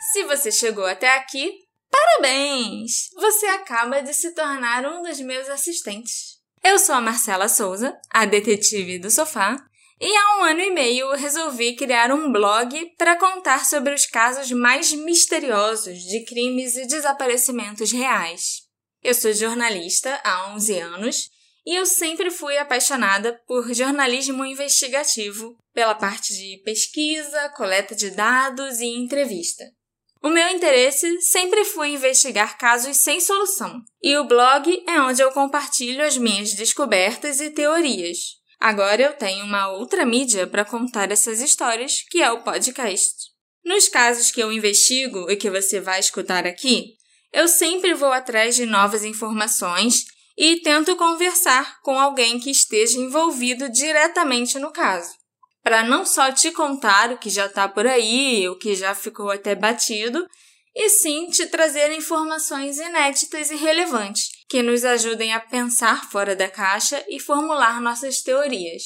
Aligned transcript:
Se 0.00 0.22
você 0.24 0.52
chegou 0.52 0.86
até 0.86 1.08
aqui, 1.16 1.52
parabéns! 1.90 3.10
Você 3.14 3.46
acaba 3.46 4.00
de 4.00 4.14
se 4.14 4.32
tornar 4.32 4.86
um 4.86 5.02
dos 5.02 5.20
meus 5.20 5.48
assistentes. 5.48 6.38
Eu 6.62 6.78
sou 6.78 6.94
a 6.94 7.00
Marcela 7.00 7.48
Souza, 7.48 7.98
a 8.08 8.24
detetive 8.24 9.00
do 9.00 9.10
sofá, 9.10 9.56
e 10.00 10.06
há 10.06 10.38
um 10.38 10.44
ano 10.44 10.60
e 10.60 10.70
meio 10.70 11.10
resolvi 11.16 11.74
criar 11.74 12.12
um 12.12 12.30
blog 12.30 12.94
para 12.96 13.18
contar 13.18 13.64
sobre 13.64 13.92
os 13.92 14.06
casos 14.06 14.52
mais 14.52 14.92
misteriosos 14.92 15.98
de 15.98 16.24
crimes 16.24 16.76
e 16.76 16.86
desaparecimentos 16.86 17.90
reais. 17.90 18.68
Eu 19.02 19.14
sou 19.14 19.32
jornalista 19.32 20.20
há 20.22 20.54
11 20.54 20.78
anos 20.78 21.30
e 21.66 21.74
eu 21.74 21.84
sempre 21.84 22.30
fui 22.30 22.56
apaixonada 22.56 23.40
por 23.48 23.74
jornalismo 23.74 24.44
investigativo, 24.44 25.56
pela 25.74 25.94
parte 25.94 26.32
de 26.34 26.62
pesquisa, 26.64 27.48
coleta 27.50 27.96
de 27.96 28.10
dados 28.10 28.78
e 28.80 28.86
entrevista. 28.86 29.64
O 30.22 30.28
meu 30.28 30.48
interesse 30.48 31.20
sempre 31.22 31.64
foi 31.64 31.90
investigar 31.90 32.58
casos 32.58 32.96
sem 32.96 33.20
solução, 33.20 33.80
e 34.02 34.16
o 34.16 34.24
blog 34.24 34.82
é 34.86 35.00
onde 35.00 35.22
eu 35.22 35.30
compartilho 35.30 36.04
as 36.04 36.18
minhas 36.18 36.54
descobertas 36.54 37.40
e 37.40 37.50
teorias. 37.50 38.18
Agora 38.58 39.00
eu 39.00 39.12
tenho 39.12 39.44
uma 39.44 39.68
outra 39.68 40.04
mídia 40.04 40.46
para 40.46 40.64
contar 40.64 41.12
essas 41.12 41.40
histórias, 41.40 42.02
que 42.10 42.20
é 42.20 42.32
o 42.32 42.42
podcast. 42.42 43.14
Nos 43.64 43.88
casos 43.88 44.32
que 44.32 44.40
eu 44.40 44.52
investigo 44.52 45.30
e 45.30 45.36
que 45.36 45.50
você 45.50 45.80
vai 45.80 46.00
escutar 46.00 46.46
aqui, 46.46 46.96
eu 47.32 47.46
sempre 47.46 47.94
vou 47.94 48.10
atrás 48.10 48.56
de 48.56 48.66
novas 48.66 49.04
informações 49.04 50.06
e 50.36 50.56
tento 50.62 50.96
conversar 50.96 51.80
com 51.82 51.98
alguém 51.98 52.40
que 52.40 52.50
esteja 52.50 52.98
envolvido 52.98 53.68
diretamente 53.68 54.58
no 54.58 54.72
caso, 54.72 55.10
para 55.68 55.84
não 55.84 56.02
só 56.02 56.32
te 56.32 56.50
contar 56.50 57.12
o 57.12 57.18
que 57.18 57.28
já 57.28 57.44
está 57.44 57.68
por 57.68 57.86
aí, 57.86 58.48
o 58.48 58.56
que 58.56 58.74
já 58.74 58.94
ficou 58.94 59.30
até 59.30 59.54
batido, 59.54 60.26
e 60.74 60.88
sim 60.88 61.28
te 61.28 61.44
trazer 61.44 61.92
informações 61.92 62.78
inéditas 62.78 63.50
e 63.50 63.54
relevantes 63.54 64.30
que 64.48 64.62
nos 64.62 64.82
ajudem 64.82 65.34
a 65.34 65.40
pensar 65.40 66.10
fora 66.10 66.34
da 66.34 66.48
caixa 66.48 67.04
e 67.06 67.20
formular 67.20 67.82
nossas 67.82 68.22
teorias. 68.22 68.82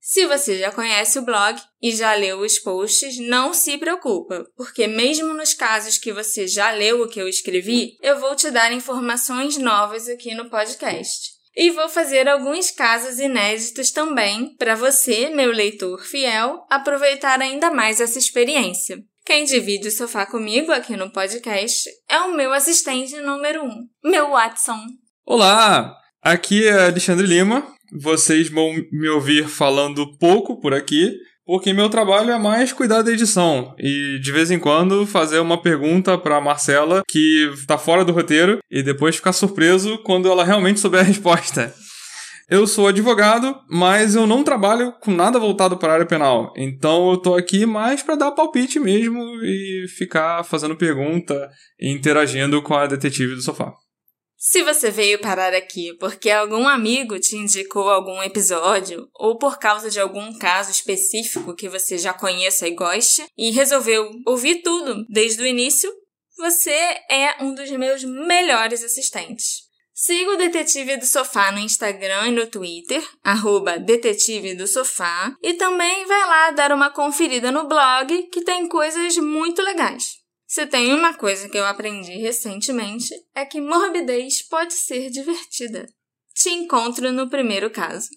Se 0.00 0.26
você 0.26 0.58
já 0.58 0.72
conhece 0.72 1.18
o 1.18 1.26
blog 1.26 1.60
e 1.82 1.94
já 1.94 2.14
leu 2.14 2.40
os 2.40 2.58
posts, 2.58 3.18
não 3.18 3.52
se 3.52 3.76
preocupa, 3.76 4.46
porque 4.56 4.86
mesmo 4.86 5.34
nos 5.34 5.52
casos 5.52 5.98
que 5.98 6.10
você 6.10 6.48
já 6.48 6.70
leu 6.70 7.02
o 7.02 7.08
que 7.08 7.20
eu 7.20 7.28
escrevi, 7.28 7.98
eu 8.00 8.18
vou 8.18 8.34
te 8.34 8.50
dar 8.50 8.72
informações 8.72 9.58
novas 9.58 10.08
aqui 10.08 10.34
no 10.34 10.48
podcast. 10.48 11.41
E 11.54 11.70
vou 11.70 11.88
fazer 11.88 12.28
alguns 12.28 12.70
casos 12.70 13.18
inéditos 13.18 13.90
também 13.90 14.56
para 14.56 14.74
você, 14.74 15.28
meu 15.28 15.52
leitor 15.52 16.02
fiel, 16.02 16.66
aproveitar 16.70 17.40
ainda 17.40 17.70
mais 17.70 18.00
essa 18.00 18.18
experiência. 18.18 18.98
Quem 19.24 19.44
divide 19.44 19.88
o 19.88 19.90
sofá 19.92 20.24
comigo 20.26 20.72
aqui 20.72 20.96
no 20.96 21.12
podcast 21.12 21.88
é 22.08 22.18
o 22.20 22.34
meu 22.34 22.52
assistente 22.52 23.16
número 23.20 23.64
um, 23.64 23.86
meu 24.02 24.30
Watson. 24.30 24.80
Olá, 25.26 25.94
aqui 26.22 26.66
é 26.66 26.86
Alexandre 26.86 27.26
Lima, 27.26 27.64
vocês 27.92 28.48
vão 28.48 28.72
me 28.90 29.08
ouvir 29.10 29.46
falando 29.46 30.16
pouco 30.16 30.58
por 30.58 30.72
aqui, 30.72 31.14
porque 31.52 31.74
meu 31.74 31.90
trabalho 31.90 32.30
é 32.30 32.38
mais 32.38 32.72
cuidar 32.72 33.02
da 33.02 33.12
edição 33.12 33.74
e 33.78 34.18
de 34.22 34.32
vez 34.32 34.50
em 34.50 34.58
quando 34.58 35.06
fazer 35.06 35.38
uma 35.38 35.60
pergunta 35.60 36.16
para 36.16 36.40
Marcela 36.40 37.02
que 37.06 37.52
tá 37.66 37.76
fora 37.76 38.06
do 38.06 38.12
roteiro 38.14 38.60
e 38.70 38.82
depois 38.82 39.16
ficar 39.16 39.34
surpreso 39.34 39.98
quando 39.98 40.30
ela 40.30 40.44
realmente 40.46 40.80
souber 40.80 41.00
a 41.00 41.04
resposta. 41.04 41.74
Eu 42.48 42.66
sou 42.66 42.88
advogado, 42.88 43.54
mas 43.68 44.14
eu 44.14 44.26
não 44.26 44.42
trabalho 44.42 44.94
com 45.02 45.10
nada 45.10 45.38
voltado 45.38 45.76
para 45.76 45.90
a 45.90 45.94
área 45.96 46.06
penal. 46.06 46.54
Então 46.56 47.10
eu 47.10 47.18
tô 47.18 47.34
aqui 47.34 47.66
mais 47.66 48.02
para 48.02 48.16
dar 48.16 48.32
palpite 48.32 48.80
mesmo 48.80 49.22
e 49.44 49.84
ficar 49.94 50.44
fazendo 50.44 50.74
pergunta 50.74 51.50
e 51.78 51.92
interagindo 51.92 52.62
com 52.62 52.72
a 52.72 52.86
detetive 52.86 53.34
do 53.34 53.42
sofá. 53.42 53.74
Se 54.44 54.60
você 54.64 54.90
veio 54.90 55.20
parar 55.20 55.54
aqui 55.54 55.96
porque 56.00 56.28
algum 56.28 56.66
amigo 56.66 57.16
te 57.20 57.36
indicou 57.36 57.88
algum 57.88 58.20
episódio 58.24 59.08
ou 59.14 59.38
por 59.38 59.56
causa 59.56 59.88
de 59.88 60.00
algum 60.00 60.36
caso 60.36 60.68
específico 60.68 61.54
que 61.54 61.68
você 61.68 61.96
já 61.96 62.12
conheça 62.12 62.66
e 62.66 62.74
goste 62.74 63.24
e 63.38 63.52
resolveu 63.52 64.10
ouvir 64.26 64.60
tudo 64.62 65.06
desde 65.08 65.44
o 65.44 65.46
início, 65.46 65.88
você 66.36 66.72
é 67.08 67.36
um 67.40 67.54
dos 67.54 67.70
meus 67.70 68.02
melhores 68.02 68.82
assistentes. 68.82 69.60
Siga 69.94 70.32
o 70.32 70.36
Detetive 70.36 70.96
do 70.96 71.06
Sofá 71.06 71.52
no 71.52 71.60
Instagram 71.60 72.26
e 72.26 72.32
no 72.32 72.46
Twitter, 72.48 73.00
arroba 73.22 73.78
Detetive 73.78 74.56
do 74.56 74.66
Sofá, 74.66 75.36
e 75.40 75.54
também 75.54 76.04
vai 76.04 76.26
lá 76.26 76.50
dar 76.50 76.72
uma 76.72 76.90
conferida 76.90 77.52
no 77.52 77.68
blog 77.68 78.24
que 78.24 78.42
tem 78.42 78.66
coisas 78.66 79.16
muito 79.18 79.62
legais. 79.62 80.21
Se 80.52 80.66
tem 80.66 80.92
uma 80.92 81.14
coisa 81.14 81.48
que 81.48 81.56
eu 81.56 81.64
aprendi 81.64 82.12
recentemente 82.18 83.08
é 83.34 83.42
que 83.42 83.58
morbidez 83.58 84.46
pode 84.46 84.74
ser 84.74 85.08
divertida. 85.08 85.86
Te 86.34 86.50
encontro 86.50 87.10
no 87.10 87.30
primeiro 87.30 87.70
caso. 87.70 88.10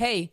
Hey, 0.00 0.32